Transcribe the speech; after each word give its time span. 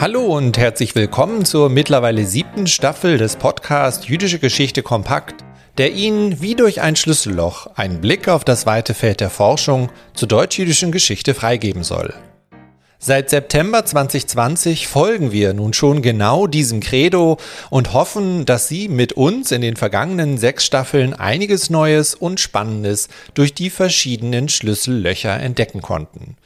Hallo 0.00 0.34
und 0.34 0.56
herzlich 0.56 0.94
willkommen 0.94 1.44
zur 1.44 1.68
mittlerweile 1.68 2.24
siebten 2.24 2.66
Staffel 2.66 3.18
des 3.18 3.36
Podcasts 3.36 4.08
Jüdische 4.08 4.38
Geschichte 4.38 4.82
kompakt, 4.82 5.44
der 5.76 5.92
Ihnen 5.92 6.40
wie 6.40 6.54
durch 6.54 6.80
ein 6.80 6.96
Schlüsselloch 6.96 7.66
einen 7.76 8.00
Blick 8.00 8.26
auf 8.26 8.42
das 8.42 8.64
weite 8.64 8.94
Feld 8.94 9.20
der 9.20 9.28
Forschung 9.28 9.90
zur 10.14 10.26
deutsch-jüdischen 10.26 10.90
Geschichte 10.90 11.34
freigeben 11.34 11.84
soll. 11.84 12.14
Seit 12.98 13.28
September 13.28 13.84
2020 13.84 14.86
folgen 14.86 15.32
wir 15.32 15.52
nun 15.52 15.74
schon 15.74 16.00
genau 16.00 16.46
diesem 16.46 16.80
Credo 16.80 17.36
und 17.68 17.92
hoffen, 17.92 18.46
dass 18.46 18.68
Sie 18.68 18.88
mit 18.88 19.12
uns 19.12 19.52
in 19.52 19.60
den 19.60 19.76
vergangenen 19.76 20.38
sechs 20.38 20.64
Staffeln 20.64 21.12
einiges 21.12 21.68
Neues 21.68 22.14
und 22.14 22.40
Spannendes 22.40 23.08
durch 23.34 23.52
die 23.52 23.68
verschiedenen 23.68 24.48
Schlüssellöcher 24.48 25.38
entdecken 25.38 25.82
konnten. 25.82 26.38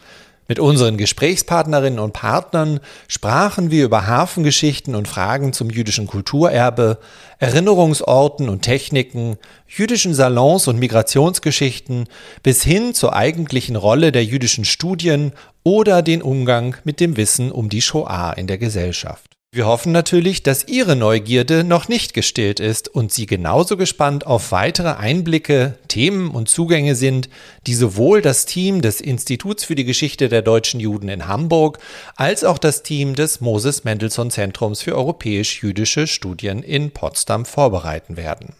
Mit 0.47 0.59
unseren 0.59 0.98
Gesprächspartnerinnen 0.98 1.98
und 1.98 2.12
Partnern 2.12 2.80
sprachen 3.09 3.71
wir 3.71 3.84
über 3.84 4.07
Hafengeschichten 4.07 4.95
und 4.95 5.09
Fragen 5.09 5.55
zum 5.55 5.70
jüdischen 5.70 6.07
Kulturerbe, 6.07 6.98
Erinnerungsorten 7.39 8.51
und 8.51 8.61
Techniken, 8.61 9.39
jüdischen 9.67 10.12
Salons 10.12 10.69
und 10.69 10.79
Migrationsgeschichten 10.79 12.09
bis 12.43 12.62
hin 12.62 12.93
zur 12.93 13.17
eigentlichen 13.17 13.77
Rolle 13.77 14.12
der 14.12 14.25
jüdischen 14.25 14.67
Studien 14.67 15.33
oder 15.62 16.03
den 16.03 16.20
Umgang 16.20 16.77
mit 16.84 17.01
dem 17.01 17.17
Wissen 17.17 17.51
um 17.51 17.70
die 17.70 17.81
Shoah 17.81 18.34
in 18.37 18.47
der 18.47 18.59
Gesellschaft. 18.59 19.34
Wir 19.54 19.66
hoffen 19.66 19.92
natürlich, 19.92 20.42
dass 20.42 20.66
Ihre 20.66 20.97
Neugierde 20.97 21.62
noch 21.62 21.86
nicht 21.86 22.12
gestillt 22.12 22.58
ist 22.58 22.88
und 22.88 23.12
Sie 23.12 23.27
genauso 23.27 23.77
gespannt 23.77 24.27
auf 24.27 24.50
weitere 24.50 24.94
Einblicke, 24.94 25.78
Themen 25.86 26.33
und 26.33 26.48
Zugänge 26.48 26.96
sind, 26.96 27.28
die 27.69 27.74
sowohl 27.74 28.20
das 28.20 28.46
Team 28.46 28.83
des 28.83 29.00
Instituts 29.00 29.62
für 29.62 29.77
die 29.77 29.84
Geschichte 29.84 30.28
der 30.28 30.42
deutschen 30.42 30.80
Juden 30.80 31.08
in 31.08 31.28
Hamburg 31.28 31.78
als 32.16 32.42
auch 32.42 32.58
das 32.58 32.83
Team 32.83 33.14
des 33.14 33.41
Moses 33.41 33.84
Mendelssohn 33.84 34.33
Zentrums 34.33 34.83
für 34.83 34.96
europäisch-jüdische 34.96 36.08
Studien 36.08 36.64
in 36.64 36.91
Potsdam 36.91 37.44
vorbereiten 37.44 38.16
werden. 38.16 38.55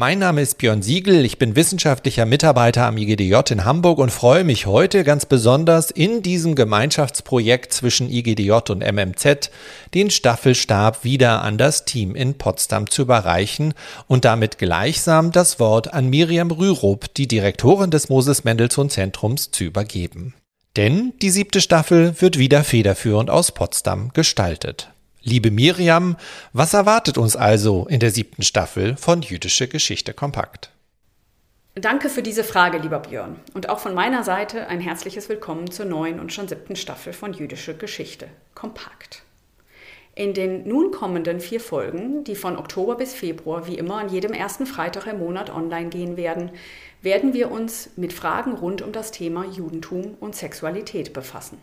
Mein 0.00 0.20
Name 0.20 0.42
ist 0.42 0.58
Björn 0.58 0.80
Siegel, 0.80 1.24
ich 1.24 1.38
bin 1.38 1.56
wissenschaftlicher 1.56 2.24
Mitarbeiter 2.24 2.86
am 2.86 2.96
IGDJ 2.98 3.34
in 3.50 3.64
Hamburg 3.64 3.98
und 3.98 4.12
freue 4.12 4.44
mich 4.44 4.66
heute 4.66 5.02
ganz 5.02 5.26
besonders 5.26 5.90
in 5.90 6.22
diesem 6.22 6.54
Gemeinschaftsprojekt 6.54 7.72
zwischen 7.72 8.08
IGDJ 8.08 8.52
und 8.70 8.84
MMZ 8.88 9.50
den 9.94 10.10
Staffelstab 10.10 11.02
wieder 11.02 11.42
an 11.42 11.58
das 11.58 11.84
Team 11.84 12.14
in 12.14 12.38
Potsdam 12.38 12.88
zu 12.88 13.02
überreichen 13.02 13.74
und 14.06 14.24
damit 14.24 14.58
gleichsam 14.58 15.32
das 15.32 15.58
Wort 15.58 15.92
an 15.92 16.08
Miriam 16.08 16.52
Rürup, 16.52 17.12
die 17.14 17.26
Direktorin 17.26 17.90
des 17.90 18.08
Moses 18.08 18.44
Mendelssohn 18.44 18.90
Zentrums, 18.90 19.50
zu 19.50 19.64
übergeben. 19.64 20.32
Denn 20.76 21.12
die 21.22 21.30
siebte 21.30 21.60
Staffel 21.60 22.14
wird 22.20 22.38
wieder 22.38 22.62
federführend 22.62 23.30
aus 23.30 23.50
Potsdam 23.50 24.12
gestaltet. 24.14 24.92
Liebe 25.28 25.50
Miriam, 25.50 26.16
was 26.54 26.72
erwartet 26.72 27.18
uns 27.18 27.36
also 27.36 27.86
in 27.90 28.00
der 28.00 28.10
siebten 28.10 28.42
Staffel 28.42 28.96
von 28.96 29.20
Jüdische 29.20 29.68
Geschichte 29.68 30.14
kompakt? 30.14 30.70
Danke 31.74 32.08
für 32.08 32.22
diese 32.22 32.44
Frage, 32.44 32.78
lieber 32.78 33.00
Björn. 33.00 33.36
Und 33.52 33.68
auch 33.68 33.78
von 33.78 33.94
meiner 33.94 34.24
Seite 34.24 34.68
ein 34.68 34.80
herzliches 34.80 35.28
Willkommen 35.28 35.70
zur 35.70 35.84
neuen 35.84 36.18
und 36.18 36.32
schon 36.32 36.48
siebten 36.48 36.76
Staffel 36.76 37.12
von 37.12 37.34
Jüdische 37.34 37.76
Geschichte 37.76 38.28
kompakt. 38.54 39.22
In 40.14 40.32
den 40.32 40.66
nun 40.66 40.92
kommenden 40.92 41.40
vier 41.40 41.60
Folgen, 41.60 42.24
die 42.24 42.34
von 42.34 42.56
Oktober 42.56 42.96
bis 42.96 43.12
Februar 43.12 43.66
wie 43.66 43.76
immer 43.76 43.98
an 43.98 44.08
jedem 44.08 44.32
ersten 44.32 44.64
Freitag 44.64 45.06
im 45.06 45.18
Monat 45.18 45.50
online 45.50 45.90
gehen 45.90 46.16
werden, 46.16 46.52
werden 47.02 47.34
wir 47.34 47.50
uns 47.50 47.90
mit 47.96 48.14
Fragen 48.14 48.54
rund 48.54 48.80
um 48.80 48.92
das 48.92 49.10
Thema 49.10 49.44
Judentum 49.44 50.16
und 50.20 50.34
Sexualität 50.34 51.12
befassen. 51.12 51.58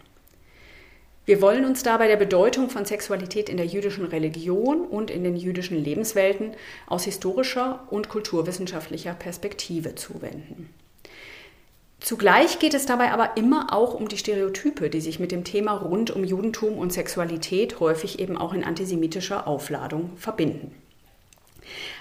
Wir 1.25 1.41
wollen 1.41 1.65
uns 1.65 1.81
dabei 1.81 2.07
der 2.07 2.17
Bedeutung 2.17 2.69
von 2.69 2.85
Sexualität 2.85 3.49
in 3.49 3.57
der 3.57 3.65
jüdischen 3.65 4.05
Religion 4.05 4.81
und 4.81 5.09
in 5.09 5.23
den 5.23 5.35
jüdischen 5.35 5.83
Lebenswelten 5.83 6.51
aus 6.85 7.05
historischer 7.05 7.87
und 7.89 8.09
kulturwissenschaftlicher 8.09 9.13
Perspektive 9.13 9.95
zuwenden. 9.95 10.69
Zugleich 11.99 12.59
geht 12.59 12.75
es 12.75 12.85
dabei 12.85 13.11
aber 13.11 13.37
immer 13.37 13.73
auch 13.73 13.95
um 13.95 14.07
die 14.07 14.19
Stereotype, 14.19 14.91
die 14.91 15.01
sich 15.01 15.19
mit 15.19 15.31
dem 15.31 15.43
Thema 15.43 15.71
rund 15.71 16.11
um 16.11 16.23
Judentum 16.23 16.77
und 16.77 16.93
Sexualität 16.93 17.79
häufig 17.79 18.19
eben 18.19 18.37
auch 18.37 18.53
in 18.53 18.63
antisemitischer 18.63 19.47
Aufladung 19.47 20.11
verbinden. 20.17 20.75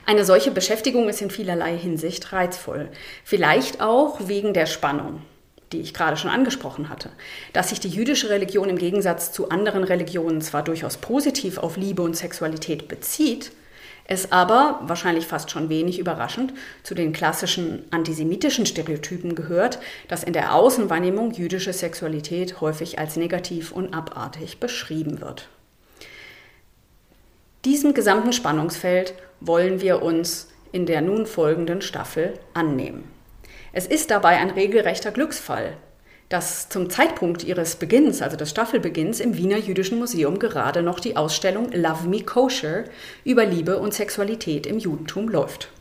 Eine 0.05 0.27
solche 0.27 0.51
Beschäftigung 0.51 1.09
ist 1.09 1.23
in 1.23 1.31
vielerlei 1.31 1.79
Hinsicht 1.79 2.35
reizvoll, 2.35 2.91
vielleicht 3.25 3.81
auch 3.81 4.29
wegen 4.29 4.53
der 4.53 4.67
Spannung 4.67 5.23
die 5.73 5.81
ich 5.81 5.95
gerade 5.95 6.17
schon 6.17 6.31
angesprochen 6.31 6.89
hatte, 6.89 7.11
dass 7.53 7.71
sich 7.71 7.81
die 7.81 7.89
jüdische 7.89 8.31
Religion 8.31 8.69
im 8.69 8.79
Gegensatz 8.79 9.33
zu 9.33 9.49
anderen 9.49 9.85
Religionen 9.85 10.41
zwar 10.41 10.63
durchaus 10.63 10.97
positiv 10.97 11.59
auf 11.59 11.77
Liebe 11.77 12.03
und 12.03 12.17
Sexualität 12.17 12.89
bezieht, 12.89 13.53
es 14.07 14.33
aber, 14.33 14.81
wahrscheinlich 14.83 15.27
fast 15.27 15.51
schon 15.51 15.71
wenig 15.71 15.99
überraschend, 15.99 16.53
zu 16.83 16.95
den 16.95 17.15
klassischen 17.15 17.85
antisemitischen 17.91 18.67
Stereotypen 18.67 19.35
gehört, 19.35 19.79
dass 20.09 20.25
in 20.25 20.35
der 20.35 20.55
Außenwahrnehmung 20.55 21.33
jüdische 21.33 21.73
Sexualität 21.73 22.61
häufig 22.61 22.99
als 22.99 23.17
negativ 23.17 23.73
und 23.73 23.95
abartig 23.95 24.61
beschrieben 24.61 25.23
wird. 25.23 25.49
Diesem 27.65 27.95
gesamten 27.95 28.35
Spannungsfeld 28.35 29.15
wollen 29.41 29.81
wir 29.81 30.03
uns 30.03 30.49
in 30.71 30.85
der 30.85 31.01
nun 31.01 31.25
folgenden 31.25 31.81
Staffel 31.81 32.35
annehmen. 32.53 33.14
Es 33.77 33.89
ist 33.89 34.13
dabei 34.13 34.37
ein 34.39 34.51
regelrechter 34.51 35.11
Glücksfall, 35.11 35.77
dass 36.29 36.69
zum 36.69 36.91
Zeitpunkt 36.91 37.43
ihres 37.43 37.75
Beginns, 37.75 38.23
also 38.23 38.37
des 38.37 38.51
Staffelbeginns, 38.51 39.19
im 39.19 39.37
Wiener 39.37 39.57
Jüdischen 39.57 39.99
Museum 39.99 40.39
gerade 40.39 40.81
noch 40.81 41.01
die 41.01 41.17
Ausstellung 41.17 41.73
Love 41.73 42.07
Me 42.07 42.23
Kosher 42.23 42.85
über 43.25 43.45
Liebe 43.45 43.81
und 43.81 43.93
Sexualität 43.93 44.69
im 44.69 44.79
Judentum 44.79 45.29
läuft. 45.29 45.73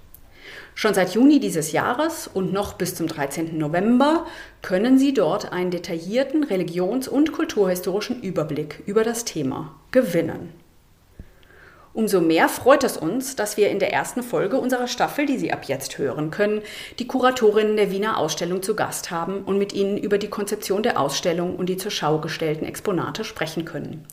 Schon 0.74 0.96
seit 0.96 1.14
Juni 1.14 1.40
dieses 1.40 1.72
Jahres 1.72 2.28
und 2.28 2.52
noch 2.52 2.74
bis 2.74 2.96
zum 2.96 3.06
13. 3.06 3.60
November 3.60 4.26
können 4.64 4.98
Sie 4.98 5.14
dort 5.14 5.52
einen 5.52 5.70
detaillierten 5.70 6.44
religions- 6.44 7.08
und 7.08 7.32
kulturhistorischen 7.32 8.24
Überblick 8.24 8.82
über 8.88 9.04
das 9.04 9.24
Thema 9.24 9.76
gewinnen. 9.92 10.63
Umso 11.94 12.22
mehr 12.22 12.50
freut 12.50 12.84
es 12.84 12.98
uns, 12.98 13.36
dass 13.36 13.56
wir 13.56 13.70
in 13.70 13.78
der 13.78 13.94
ersten 13.94 14.24
Folge 14.24 14.58
unserer 14.58 14.88
Staffel, 14.88 15.28
die 15.28 15.38
Sie 15.38 15.54
ab 15.54 15.66
jetzt 15.66 16.00
hören 16.00 16.32
können, 16.32 16.64
die 16.98 17.06
Kuratorinnen 17.06 17.78
der 17.78 17.92
Wiener 17.92 18.18
Ausstellung 18.18 18.64
zu 18.64 18.76
Gast 18.76 19.12
haben 19.12 19.44
und 19.44 19.60
mit 19.60 19.74
ihnen 19.74 20.00
über 20.00 20.18
die 20.18 20.30
Konzeption 20.30 20.82
der 20.82 21.00
Ausstellung 21.00 21.56
und 21.56 21.68
die 21.68 21.78
zur 21.78 21.92
Schau 21.92 22.18
gestellten 22.18 22.66
Exponate 22.66 23.24
sprechen 23.24 23.64
können. 23.64 24.08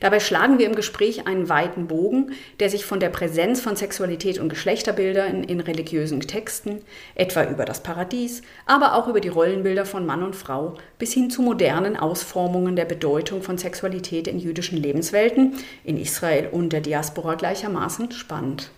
Dabei 0.00 0.18
schlagen 0.18 0.58
wir 0.58 0.66
im 0.66 0.74
Gespräch 0.74 1.26
einen 1.26 1.50
weiten 1.50 1.86
Bogen, 1.86 2.32
der 2.58 2.70
sich 2.70 2.86
von 2.86 3.00
der 3.00 3.10
Präsenz 3.10 3.60
von 3.60 3.76
Sexualität 3.76 4.38
und 4.38 4.48
Geschlechterbildern 4.48 5.44
in, 5.44 5.60
religiösen 5.60 6.20
Texten, 6.22 6.80
etwa 7.14 7.44
über 7.44 7.66
das 7.66 7.82
Paradies, 7.82 8.40
aber 8.64 8.94
auch 8.94 9.08
über 9.08 9.20
die 9.20 9.28
Rollenbilder 9.28 9.84
von 9.84 10.06
Mann 10.06 10.22
und 10.22 10.34
Frau, 10.34 10.74
bis 10.98 11.12
hin 11.12 11.28
zu 11.28 11.42
modernen 11.42 11.98
Ausformungen 11.98 12.76
der 12.76 12.86
Bedeutung 12.86 13.42
von 13.42 13.58
Sexualität 13.58 14.26
in 14.26 14.38
jüdischen 14.38 14.78
Lebenswelten, 14.78 15.54
in 15.84 15.98
Israel 15.98 16.48
und 16.50 16.72
der 16.72 16.80
Diaspora 16.80 17.34
gleichermaßen 17.34 18.10
spannt. 18.12 18.70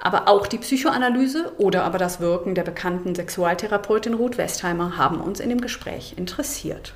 Aber 0.00 0.28
auch 0.28 0.48
die 0.48 0.58
Psychoanalyse 0.58 1.52
oder 1.58 1.84
aber 1.84 1.98
das 1.98 2.20
Wirken 2.20 2.56
der 2.56 2.64
bekannten 2.64 3.14
Sexualtherapeutin 3.14 4.14
Ruth 4.14 4.36
Westheimer 4.36 4.96
haben 4.96 5.20
uns 5.20 5.38
in 5.38 5.48
dem 5.48 5.60
Gespräch 5.60 6.14
interessiert. 6.16 6.92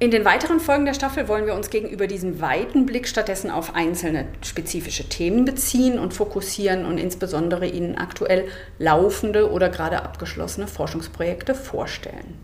In 0.00 0.12
den 0.12 0.24
weiteren 0.24 0.60
Folgen 0.60 0.84
der 0.84 0.94
Staffel 0.94 1.26
wollen 1.26 1.46
wir 1.46 1.54
uns 1.54 1.70
gegenüber 1.70 2.06
diesem 2.06 2.40
weiten 2.40 2.86
Blick 2.86 3.08
stattdessen 3.08 3.50
auf 3.50 3.74
einzelne 3.74 4.26
spezifische 4.44 5.08
Themen 5.08 5.44
beziehen 5.44 5.98
und 5.98 6.14
fokussieren 6.14 6.84
und 6.84 6.98
insbesondere 6.98 7.66
Ihnen 7.66 7.96
aktuell 7.96 8.46
laufende 8.78 9.50
oder 9.50 9.68
gerade 9.70 10.04
abgeschlossene 10.04 10.68
Forschungsprojekte 10.68 11.52
vorstellen. 11.56 12.38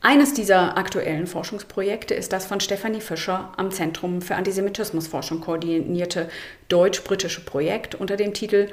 Eines 0.00 0.34
dieser 0.34 0.76
aktuellen 0.76 1.28
Forschungsprojekte 1.28 2.14
ist 2.14 2.32
das 2.32 2.44
von 2.44 2.58
Stefanie 2.58 3.00
Fischer 3.00 3.52
am 3.56 3.70
Zentrum 3.70 4.20
für 4.20 4.34
Antisemitismusforschung 4.34 5.40
koordinierte 5.40 6.28
deutsch-britische 6.68 7.44
Projekt 7.44 7.94
unter 7.94 8.16
dem 8.16 8.34
Titel 8.34 8.68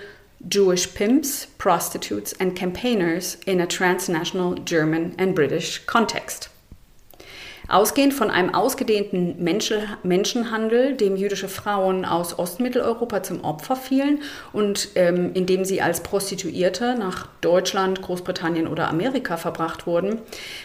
Jewish 0.51 0.88
Pimps, 0.88 1.48
Prostitutes 1.60 2.39
and 2.39 2.57
Campaigners 2.57 3.38
in 3.45 3.62
a 3.62 3.68
Transnational 3.68 4.56
German 4.66 5.13
and 5.19 5.36
British 5.36 5.86
Context. 5.86 6.52
Ausgehend 7.74 8.14
von 8.14 8.30
einem 8.30 8.54
ausgedehnten 8.54 9.44
Menschenhandel, 10.04 10.96
dem 10.96 11.16
jüdische 11.16 11.48
Frauen 11.48 12.06
aus 12.06 12.38
Ostmitteleuropa 12.38 13.24
zum 13.24 13.44
Opfer 13.44 13.75
fielen 13.75 14.22
und 14.52 14.90
ähm, 14.94 15.31
indem 15.34 15.66
sie 15.66 15.81
als 15.81 16.04
Prostituierte 16.04 16.94
nach 16.94 17.30
Deutschland, 17.42 18.04
Großbritannien 18.04 18.68
oder 18.68 18.90
Amerika 18.90 19.38
verbracht 19.38 19.88
wurden, 19.88 20.22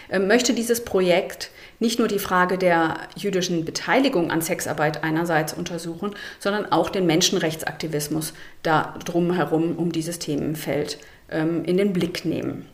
äh, 0.09 0.19
möchte 0.19 0.53
dieses 0.53 0.85
Projekt 0.85 1.49
nicht 1.79 1.97
nur 1.97 2.07
die 2.07 2.19
Frage 2.19 2.59
der 2.59 2.97
jüdischen 3.15 3.65
Beteiligung 3.65 4.29
an 4.29 4.41
Sexarbeit 4.41 5.03
einerseits 5.03 5.53
untersuchen, 5.53 6.11
sondern 6.37 6.71
auch 6.71 6.91
den 6.91 7.07
Menschenrechtsaktivismus 7.07 8.33
da 8.61 8.93
drumherum 9.03 9.77
um 9.77 9.91
dieses 9.91 10.19
Themenfeld 10.19 10.99
ähm, 11.31 11.63
in 11.65 11.77
den 11.77 11.91
Blick 11.91 12.23
nehmen. 12.23 12.67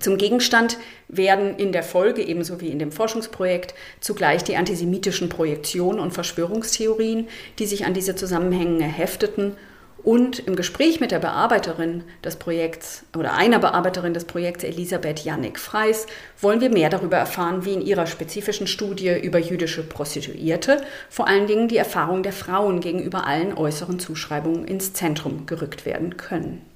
Zum 0.00 0.16
Gegenstand 0.16 0.78
werden 1.08 1.56
in 1.56 1.72
der 1.72 1.82
Folge, 1.82 2.22
ebenso 2.22 2.60
wie 2.62 2.68
in 2.68 2.78
dem 2.78 2.90
Forschungsprojekt, 2.90 3.74
zugleich 4.00 4.42
die 4.42 4.56
antisemitischen 4.56 5.28
Projektionen 5.28 6.00
und 6.00 6.12
Verschwörungstheorien, 6.12 7.28
die 7.58 7.66
sich 7.66 7.84
an 7.84 7.92
diese 7.92 8.16
Zusammenhänge 8.16 8.84
hefteten. 8.84 9.56
Und 10.02 10.38
im 10.38 10.56
Gespräch 10.56 11.00
mit 11.00 11.10
der 11.10 11.18
Bearbeiterin 11.18 12.04
des 12.24 12.36
Projekts 12.36 13.04
oder 13.14 13.34
einer 13.34 13.58
Bearbeiterin 13.58 14.14
des 14.14 14.24
Projekts, 14.24 14.64
Elisabeth 14.64 15.22
Jannik 15.22 15.58
Freis, 15.58 16.06
wollen 16.40 16.62
wir 16.62 16.70
mehr 16.70 16.88
darüber 16.88 17.18
erfahren, 17.18 17.66
wie 17.66 17.74
in 17.74 17.82
ihrer 17.82 18.06
spezifischen 18.06 18.66
Studie 18.66 19.20
über 19.20 19.38
jüdische 19.38 19.82
Prostituierte 19.82 20.82
vor 21.10 21.28
allen 21.28 21.46
Dingen 21.46 21.68
die 21.68 21.76
Erfahrung 21.76 22.22
der 22.22 22.32
Frauen 22.32 22.80
gegenüber 22.80 23.26
allen 23.26 23.52
äußeren 23.52 24.00
Zuschreibungen 24.00 24.64
ins 24.64 24.94
Zentrum 24.94 25.44
gerückt 25.44 25.84
werden 25.84 26.16
können. 26.16 26.69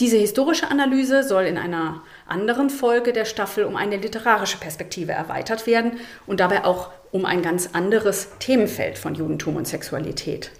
Diese 0.00 0.16
historische 0.16 0.70
Analyse 0.70 1.22
soll 1.22 1.44
in 1.44 1.58
einer 1.58 2.02
anderen 2.26 2.70
Folge 2.70 3.12
der 3.12 3.26
Staffel 3.26 3.64
um 3.64 3.76
eine 3.76 3.98
literarische 3.98 4.56
Perspektive 4.56 5.12
erweitert 5.12 5.66
werden 5.66 6.00
und 6.26 6.40
dabei 6.40 6.64
auch 6.64 6.90
um 7.12 7.26
ein 7.26 7.42
ganz 7.42 7.70
anderes 7.74 8.30
Themenfeld 8.38 8.96
von 8.96 9.14
Judentum 9.14 9.56
und 9.56 9.68
Sexualität. 9.68 10.52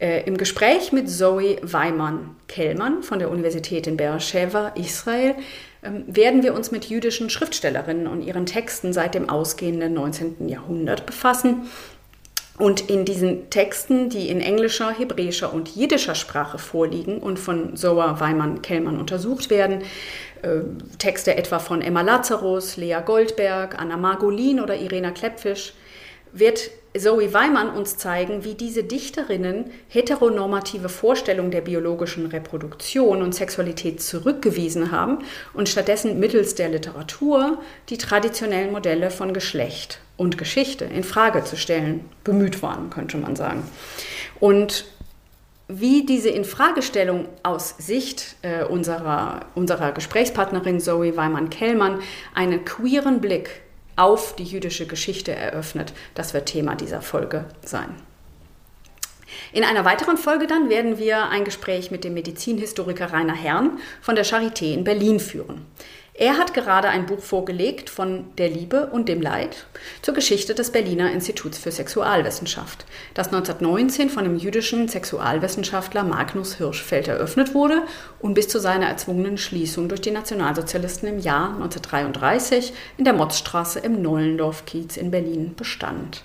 Äh, 0.00 0.24
Im 0.24 0.38
Gespräch 0.38 0.92
mit 0.92 1.10
Zoe 1.10 1.58
Weimann-Kellmann 1.60 3.02
von 3.02 3.18
der 3.18 3.30
Universität 3.30 3.86
in 3.86 3.98
Beersheba, 3.98 4.68
Israel, 4.76 5.34
äh, 5.82 5.90
werden 6.06 6.42
wir 6.42 6.54
uns 6.54 6.70
mit 6.70 6.86
jüdischen 6.86 7.28
Schriftstellerinnen 7.28 8.06
und 8.06 8.22
ihren 8.22 8.46
Texten 8.46 8.94
seit 8.94 9.14
dem 9.14 9.28
ausgehenden 9.28 9.92
19. 9.92 10.48
Jahrhundert 10.48 11.04
befassen 11.04 11.68
und 12.58 12.88
in 12.88 13.04
diesen 13.04 13.50
Texten, 13.50 14.08
die 14.08 14.28
in 14.28 14.40
englischer, 14.40 14.90
hebräischer 14.90 15.52
und 15.52 15.68
jiddischer 15.68 16.14
Sprache 16.14 16.58
vorliegen 16.58 17.18
und 17.18 17.38
von 17.38 17.76
Zoa 17.76 18.18
Weimann-Kellmann 18.18 18.98
untersucht 18.98 19.50
werden, 19.50 19.82
äh, 20.42 20.60
Texte 20.98 21.36
etwa 21.36 21.58
von 21.58 21.82
Emma 21.82 22.00
Lazarus, 22.00 22.76
Lea 22.76 22.98
Goldberg, 23.04 23.78
Anna 23.78 23.96
Margolin 23.96 24.60
oder 24.60 24.76
Irena 24.76 25.10
Klepfisch, 25.10 25.74
wird 26.32 26.70
Zoe 26.98 27.32
Weimann 27.32 27.70
uns 27.70 27.96
zeigen, 27.96 28.44
wie 28.44 28.54
diese 28.54 28.84
Dichterinnen 28.84 29.70
heteronormative 29.88 30.88
Vorstellungen 30.88 31.50
der 31.50 31.60
biologischen 31.60 32.26
Reproduktion 32.26 33.22
und 33.22 33.34
Sexualität 33.34 34.02
zurückgewiesen 34.02 34.90
haben 34.90 35.18
und 35.54 35.68
stattdessen 35.68 36.18
mittels 36.18 36.54
der 36.54 36.68
Literatur 36.68 37.58
die 37.88 37.98
traditionellen 37.98 38.72
Modelle 38.72 39.10
von 39.10 39.32
Geschlecht 39.32 40.00
und 40.16 40.38
Geschichte 40.38 40.84
in 40.84 41.04
Frage 41.04 41.44
zu 41.44 41.56
stellen 41.56 42.04
bemüht 42.24 42.62
waren, 42.62 42.90
könnte 42.90 43.18
man 43.18 43.36
sagen. 43.36 43.62
Und 44.40 44.86
wie 45.68 46.06
diese 46.06 46.28
Infragestellung 46.28 47.26
aus 47.42 47.74
Sicht 47.78 48.36
äh, 48.42 48.64
unserer, 48.64 49.46
unserer 49.54 49.92
Gesprächspartnerin 49.92 50.80
Zoe 50.80 51.16
Weimann-Kellmann 51.16 52.00
einen 52.34 52.64
queeren 52.64 53.20
Blick 53.20 53.62
auf 53.96 54.36
die 54.36 54.44
jüdische 54.44 54.86
Geschichte 54.86 55.34
eröffnet. 55.34 55.92
Das 56.14 56.34
wird 56.34 56.46
Thema 56.46 56.74
dieser 56.74 57.02
Folge 57.02 57.46
sein. 57.62 57.94
In 59.52 59.64
einer 59.64 59.84
weiteren 59.84 60.16
Folge 60.16 60.46
dann 60.46 60.68
werden 60.68 60.98
wir 60.98 61.28
ein 61.28 61.44
Gespräch 61.44 61.90
mit 61.90 62.04
dem 62.04 62.14
Medizinhistoriker 62.14 63.12
Rainer 63.12 63.34
Herrn 63.34 63.78
von 64.00 64.14
der 64.14 64.24
Charité 64.24 64.72
in 64.72 64.84
Berlin 64.84 65.20
führen. 65.20 65.66
Er 66.18 66.38
hat 66.38 66.54
gerade 66.54 66.88
ein 66.88 67.04
Buch 67.04 67.20
vorgelegt 67.20 67.90
von 67.90 68.24
der 68.38 68.48
Liebe 68.48 68.86
und 68.86 69.06
dem 69.06 69.20
Leid 69.20 69.66
zur 70.00 70.14
Geschichte 70.14 70.54
des 70.54 70.72
Berliner 70.72 71.12
Instituts 71.12 71.58
für 71.58 71.70
Sexualwissenschaft, 71.70 72.86
das 73.12 73.26
1919 73.26 74.08
von 74.08 74.24
dem 74.24 74.38
jüdischen 74.38 74.88
Sexualwissenschaftler 74.88 76.04
Magnus 76.04 76.54
Hirschfeld 76.54 77.08
eröffnet 77.08 77.52
wurde 77.52 77.82
und 78.18 78.32
bis 78.32 78.48
zu 78.48 78.58
seiner 78.60 78.86
erzwungenen 78.86 79.36
Schließung 79.36 79.90
durch 79.90 80.00
die 80.00 80.10
Nationalsozialisten 80.10 81.06
im 81.06 81.18
Jahr 81.18 81.48
1933 81.54 82.72
in 82.96 83.04
der 83.04 83.12
Motzstraße 83.12 83.80
im 83.80 84.00
Nollendorf-Kiez 84.00 84.96
in 84.96 85.10
Berlin 85.10 85.54
bestand. 85.54 86.22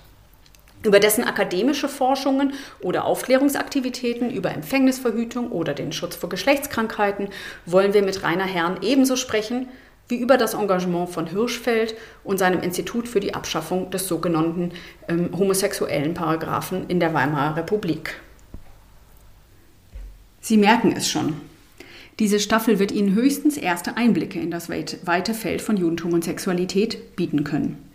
Über 0.84 0.98
dessen 0.98 1.24
akademische 1.24 1.88
Forschungen 1.88 2.54
oder 2.80 3.04
Aufklärungsaktivitäten 3.04 4.30
über 4.30 4.52
Empfängnisverhütung 4.52 5.52
oder 5.52 5.74
den 5.74 5.92
Schutz 5.92 6.16
vor 6.16 6.28
Geschlechtskrankheiten 6.28 7.28
wollen 7.66 7.94
wir 7.94 8.02
mit 8.02 8.22
Rainer 8.22 8.46
Herrn 8.46 8.78
ebenso 8.82 9.16
sprechen 9.16 9.68
wie 10.08 10.16
über 10.16 10.36
das 10.36 10.54
Engagement 10.54 11.08
von 11.10 11.26
Hirschfeld 11.28 11.94
und 12.24 12.38
seinem 12.38 12.60
Institut 12.60 13.08
für 13.08 13.20
die 13.20 13.34
Abschaffung 13.34 13.90
des 13.90 14.08
sogenannten 14.08 14.72
ähm, 15.08 15.30
homosexuellen 15.36 16.14
Paragraphen 16.14 16.86
in 16.88 17.00
der 17.00 17.14
Weimarer 17.14 17.56
Republik. 17.56 18.20
Sie 20.40 20.56
merken 20.56 20.92
es 20.96 21.08
schon. 21.08 21.40
Diese 22.18 22.40
Staffel 22.40 22.78
wird 22.78 22.90
Ihnen 22.92 23.14
höchstens 23.14 23.56
erste 23.56 23.96
Einblicke 23.96 24.40
in 24.40 24.50
das 24.50 24.68
weite 24.68 25.34
Feld 25.34 25.62
von 25.62 25.76
Judentum 25.76 26.12
und 26.12 26.24
Sexualität 26.24 27.16
bieten 27.16 27.44
können. 27.44 27.91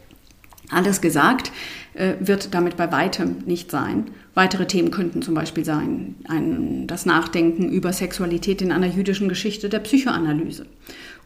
Alles 0.69 1.01
gesagt 1.01 1.51
äh, 1.93 2.15
wird 2.19 2.53
damit 2.53 2.75
bei 2.75 2.91
weitem 2.91 3.37
nicht 3.45 3.71
sein. 3.71 4.11
Weitere 4.33 4.67
Themen 4.67 4.91
könnten 4.91 5.21
zum 5.21 5.33
Beispiel 5.33 5.63
sein 5.63 6.15
ein, 6.27 6.87
das 6.87 7.05
Nachdenken 7.05 7.69
über 7.69 7.93
Sexualität 7.93 8.61
in 8.61 8.71
einer 8.71 8.87
jüdischen 8.87 9.29
Geschichte 9.29 9.69
der 9.69 9.79
Psychoanalyse 9.79 10.65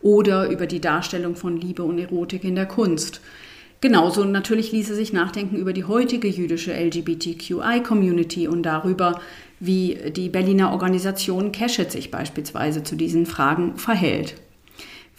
oder 0.01 0.49
über 0.49 0.67
die 0.67 0.79
Darstellung 0.81 1.35
von 1.35 1.57
Liebe 1.57 1.83
und 1.83 1.97
Erotik 1.97 2.43
in 2.43 2.55
der 2.55 2.67
Kunst. 2.67 3.21
Genauso 3.81 4.23
natürlich 4.23 4.71
ließe 4.71 4.93
sich 4.93 5.11
nachdenken 5.11 5.55
über 5.55 5.73
die 5.73 5.85
heutige 5.85 6.27
jüdische 6.27 6.71
LGBTQI-Community 6.71 8.47
und 8.47 8.61
darüber, 8.61 9.19
wie 9.59 9.97
die 10.15 10.29
Berliner 10.29 10.71
Organisation 10.71 11.51
Keshet 11.51 11.91
sich 11.91 12.11
beispielsweise 12.11 12.83
zu 12.83 12.95
diesen 12.95 13.25
Fragen 13.25 13.77
verhält. 13.77 14.35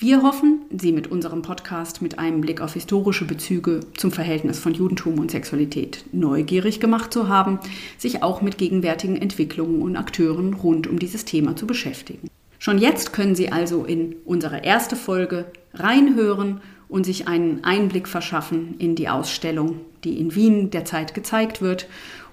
Wir 0.02 0.22
hoffen, 0.22 0.62
Sie 0.76 0.90
mit 0.90 1.12
unserem 1.12 1.42
Podcast 1.42 2.02
mit 2.02 2.18
einem 2.18 2.40
Blick 2.40 2.60
auf 2.60 2.74
historische 2.74 3.24
Bezüge 3.24 3.78
zum 3.96 4.10
Verhältnis 4.10 4.58
von 4.58 4.74
Judentum 4.74 5.20
und 5.20 5.30
Sexualität 5.30 6.04
neugierig 6.10 6.80
gemacht 6.80 7.12
zu 7.12 7.28
haben, 7.28 7.60
sich 7.98 8.20
auch 8.20 8.42
mit 8.42 8.58
gegenwärtigen 8.58 9.14
Entwicklungen 9.14 9.80
und 9.80 9.94
Akteuren 9.94 10.54
rund 10.54 10.88
um 10.88 10.98
dieses 10.98 11.24
Thema 11.24 11.54
zu 11.54 11.68
beschäftigen. 11.68 12.28
Schon 12.58 12.78
jetzt 12.78 13.12
können 13.12 13.36
Sie 13.36 13.52
also 13.52 13.84
in 13.84 14.16
unsere 14.24 14.64
erste 14.64 14.96
Folge 14.96 15.46
reinhören 15.72 16.62
und 16.88 17.06
sich 17.06 17.28
einen 17.28 17.62
Einblick 17.62 18.08
verschaffen 18.08 18.74
in 18.78 18.96
die 18.96 19.08
Ausstellung, 19.08 19.82
die 20.02 20.18
in 20.18 20.34
Wien 20.34 20.70
derzeit 20.70 21.14
gezeigt 21.14 21.62
wird 21.62 21.86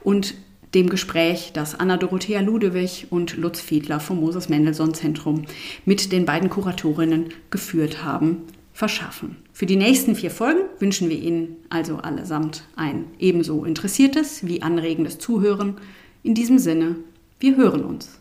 und 0.03 0.33
dem 0.73 0.89
Gespräch, 0.89 1.51
das 1.53 1.79
Anna 1.79 1.97
Dorothea 1.97 2.41
Ludewig 2.41 3.07
und 3.09 3.37
Lutz 3.37 3.59
Fiedler 3.59 3.99
vom 3.99 4.19
Moses 4.19 4.49
Mendelssohn 4.49 4.93
Zentrum 4.93 5.45
mit 5.85 6.11
den 6.11 6.25
beiden 6.25 6.49
Kuratorinnen 6.49 7.33
geführt 7.49 8.03
haben, 8.03 8.43
verschaffen. 8.73 9.35
Für 9.51 9.65
die 9.65 9.75
nächsten 9.75 10.15
vier 10.15 10.31
Folgen 10.31 10.61
wünschen 10.79 11.09
wir 11.09 11.19
Ihnen 11.19 11.57
also 11.69 11.97
allesamt 11.97 12.63
ein 12.75 13.05
ebenso 13.19 13.65
interessiertes 13.65 14.47
wie 14.47 14.61
anregendes 14.61 15.19
Zuhören. 15.19 15.75
In 16.23 16.33
diesem 16.33 16.59
Sinne, 16.59 16.95
wir 17.39 17.57
hören 17.57 17.83
uns. 17.83 18.17